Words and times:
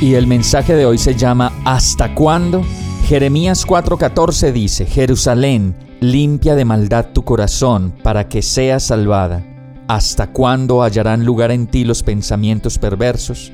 Y 0.00 0.14
el 0.14 0.26
mensaje 0.26 0.74
de 0.74 0.86
hoy 0.86 0.96
se 0.96 1.14
llama 1.14 1.52
¿Hasta 1.66 2.14
cuándo? 2.14 2.64
Jeremías 3.06 3.66
4:14 3.66 4.50
dice, 4.50 4.86
Jerusalén, 4.86 5.76
limpia 6.00 6.54
de 6.54 6.64
maldad 6.64 7.08
tu 7.12 7.22
corazón 7.22 7.92
para 8.02 8.26
que 8.26 8.40
seas 8.40 8.84
salvada. 8.84 9.44
¿Hasta 9.88 10.28
cuándo 10.32 10.82
hallarán 10.82 11.26
lugar 11.26 11.50
en 11.50 11.66
ti 11.66 11.84
los 11.84 12.02
pensamientos 12.02 12.78
perversos? 12.78 13.52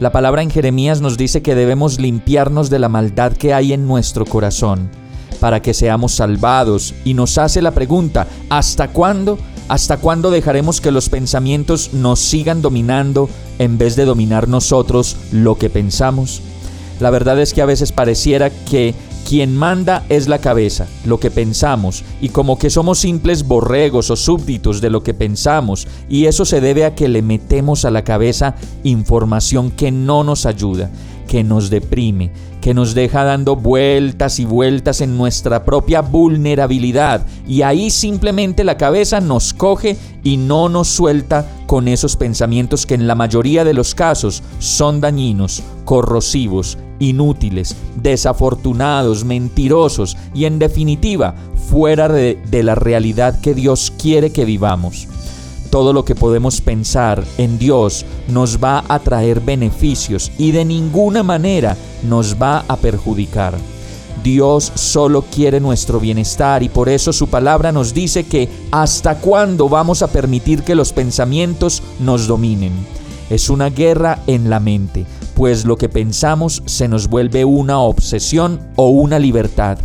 La 0.00 0.10
palabra 0.10 0.42
en 0.42 0.50
Jeremías 0.50 1.00
nos 1.00 1.16
dice 1.16 1.40
que 1.40 1.54
debemos 1.54 2.00
limpiarnos 2.00 2.68
de 2.68 2.80
la 2.80 2.88
maldad 2.88 3.34
que 3.34 3.54
hay 3.54 3.72
en 3.72 3.86
nuestro 3.86 4.24
corazón 4.24 4.90
para 5.38 5.62
que 5.62 5.72
seamos 5.72 6.12
salvados 6.12 6.94
y 7.04 7.14
nos 7.14 7.38
hace 7.38 7.62
la 7.62 7.70
pregunta, 7.70 8.26
¿hasta 8.48 8.88
cuándo? 8.88 9.38
¿Hasta 9.70 9.98
cuándo 9.98 10.32
dejaremos 10.32 10.80
que 10.80 10.90
los 10.90 11.08
pensamientos 11.08 11.90
nos 11.92 12.18
sigan 12.18 12.60
dominando 12.60 13.30
en 13.60 13.78
vez 13.78 13.94
de 13.94 14.04
dominar 14.04 14.48
nosotros 14.48 15.16
lo 15.30 15.58
que 15.58 15.70
pensamos? 15.70 16.42
La 16.98 17.10
verdad 17.10 17.40
es 17.40 17.54
que 17.54 17.62
a 17.62 17.66
veces 17.66 17.92
pareciera 17.92 18.50
que 18.50 18.96
quien 19.28 19.56
manda 19.56 20.04
es 20.08 20.26
la 20.26 20.40
cabeza, 20.40 20.88
lo 21.04 21.20
que 21.20 21.30
pensamos, 21.30 22.02
y 22.20 22.30
como 22.30 22.58
que 22.58 22.68
somos 22.68 22.98
simples 22.98 23.44
borregos 23.44 24.10
o 24.10 24.16
súbditos 24.16 24.80
de 24.80 24.90
lo 24.90 25.04
que 25.04 25.14
pensamos, 25.14 25.86
y 26.08 26.24
eso 26.24 26.44
se 26.44 26.60
debe 26.60 26.84
a 26.84 26.96
que 26.96 27.06
le 27.06 27.22
metemos 27.22 27.84
a 27.84 27.92
la 27.92 28.02
cabeza 28.02 28.56
información 28.82 29.70
que 29.70 29.92
no 29.92 30.24
nos 30.24 30.46
ayuda, 30.46 30.90
que 31.30 31.44
nos 31.44 31.70
deprime, 31.70 32.32
que 32.60 32.74
nos 32.74 32.92
deja 32.92 33.22
dando 33.22 33.54
vueltas 33.54 34.40
y 34.40 34.44
vueltas 34.44 35.00
en 35.00 35.16
nuestra 35.16 35.64
propia 35.64 36.00
vulnerabilidad, 36.00 37.24
y 37.46 37.62
ahí 37.62 37.90
simplemente 37.90 38.64
la 38.64 38.76
cabeza 38.76 39.20
nos 39.20 39.54
coge 39.54 39.96
y 40.24 40.38
no 40.38 40.68
nos 40.68 40.88
suelta 40.88 41.46
con 41.68 41.86
esos 41.86 42.16
pensamientos 42.16 42.84
que 42.84 42.94
en 42.94 43.06
la 43.06 43.14
mayoría 43.14 43.62
de 43.62 43.74
los 43.74 43.94
casos 43.94 44.42
son 44.58 45.00
dañinos, 45.00 45.62
corrosivos, 45.84 46.78
inútiles, 46.98 47.76
desafortunados, 48.02 49.24
mentirosos 49.24 50.16
y 50.34 50.46
en 50.46 50.58
definitiva 50.58 51.36
fuera 51.70 52.08
de, 52.08 52.40
la 52.64 52.74
realidad 52.74 53.40
que 53.40 53.54
Dios 53.54 53.92
quiere 54.02 54.32
que 54.32 54.44
vivamos. 54.44 55.06
Todo 55.70 55.92
lo 55.92 56.04
que 56.04 56.16
podemos 56.16 56.60
pensar 56.60 57.24
en 57.38 57.58
Dios 57.58 58.04
nos 58.28 58.58
va 58.58 58.84
a 58.88 58.98
traer 58.98 59.40
beneficios 59.40 60.32
y 60.36 60.50
de 60.50 60.64
ninguna 60.64 61.22
manera 61.22 61.76
nos 62.02 62.34
va 62.40 62.64
a 62.66 62.76
perjudicar. 62.76 63.54
Dios 64.24 64.72
solo 64.74 65.22
quiere 65.22 65.60
nuestro 65.60 65.98
bienestar 65.98 66.62
y 66.62 66.68
por 66.68 66.88
eso 66.88 67.12
su 67.12 67.28
palabra 67.28 67.72
nos 67.72 67.94
dice 67.94 68.24
que 68.24 68.48
hasta 68.70 69.18
cuándo 69.18 69.68
vamos 69.68 70.02
a 70.02 70.08
permitir 70.08 70.62
que 70.62 70.74
los 70.74 70.92
pensamientos 70.92 71.82
nos 72.00 72.26
dominen. 72.26 72.72
Es 73.30 73.48
una 73.48 73.70
guerra 73.70 74.18
en 74.26 74.50
la 74.50 74.60
mente, 74.60 75.06
pues 75.34 75.64
lo 75.64 75.76
que 75.76 75.88
pensamos 75.88 76.62
se 76.66 76.88
nos 76.88 77.08
vuelve 77.08 77.44
una 77.44 77.78
obsesión 77.78 78.60
o 78.76 78.88
una 78.88 79.18
libertad. 79.18 79.78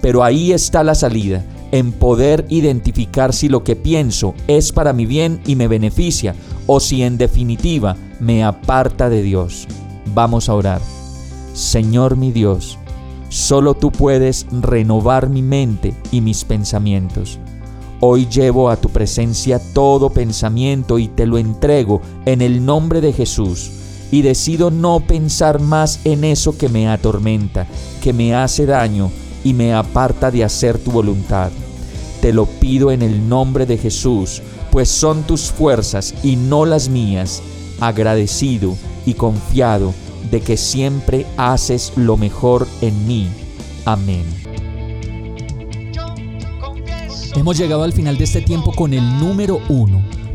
Pero 0.00 0.24
ahí 0.24 0.52
está 0.52 0.82
la 0.82 0.94
salida, 0.94 1.44
en 1.72 1.92
poder 1.92 2.46
identificar 2.48 3.32
si 3.32 3.48
lo 3.48 3.64
que 3.64 3.76
pienso 3.76 4.34
es 4.46 4.72
para 4.72 4.92
mi 4.92 5.06
bien 5.06 5.40
y 5.46 5.56
me 5.56 5.68
beneficia, 5.68 6.34
o 6.66 6.80
si 6.80 7.02
en 7.02 7.18
definitiva 7.18 7.96
me 8.20 8.44
aparta 8.44 9.08
de 9.08 9.22
Dios. 9.22 9.66
Vamos 10.14 10.48
a 10.48 10.54
orar. 10.54 10.80
Señor 11.52 12.16
mi 12.16 12.32
Dios, 12.32 12.78
solo 13.28 13.74
tú 13.74 13.90
puedes 13.90 14.46
renovar 14.50 15.28
mi 15.28 15.42
mente 15.42 15.94
y 16.10 16.20
mis 16.20 16.44
pensamientos. 16.44 17.38
Hoy 18.00 18.26
llevo 18.26 18.68
a 18.68 18.76
tu 18.76 18.90
presencia 18.90 19.58
todo 19.72 20.10
pensamiento 20.10 20.98
y 20.98 21.08
te 21.08 21.26
lo 21.26 21.38
entrego 21.38 22.02
en 22.26 22.42
el 22.42 22.64
nombre 22.64 23.00
de 23.00 23.12
Jesús 23.12 23.70
y 24.10 24.22
decido 24.22 24.70
no 24.70 25.00
pensar 25.00 25.60
más 25.60 26.00
en 26.04 26.24
eso 26.24 26.58
que 26.58 26.68
me 26.68 26.88
atormenta, 26.88 27.66
que 28.02 28.12
me 28.12 28.34
hace 28.34 28.66
daño 28.66 29.10
y 29.46 29.54
me 29.54 29.72
aparta 29.72 30.32
de 30.32 30.42
hacer 30.42 30.76
tu 30.76 30.90
voluntad. 30.90 31.52
Te 32.20 32.32
lo 32.32 32.46
pido 32.46 32.90
en 32.90 33.00
el 33.00 33.28
nombre 33.28 33.64
de 33.64 33.78
Jesús, 33.78 34.42
pues 34.72 34.88
son 34.88 35.22
tus 35.22 35.52
fuerzas 35.52 36.14
y 36.24 36.34
no 36.34 36.64
las 36.64 36.88
mías, 36.88 37.44
agradecido 37.78 38.76
y 39.06 39.14
confiado 39.14 39.94
de 40.32 40.40
que 40.40 40.56
siempre 40.56 41.26
haces 41.36 41.92
lo 41.94 42.16
mejor 42.16 42.66
en 42.80 43.06
mí. 43.06 43.28
Amén. 43.84 44.24
Hemos 47.36 47.56
llegado 47.56 47.84
al 47.84 47.92
final 47.92 48.18
de 48.18 48.24
este 48.24 48.40
tiempo 48.40 48.72
con 48.72 48.94
el 48.94 49.20
número 49.20 49.60
uno. 49.68 50.02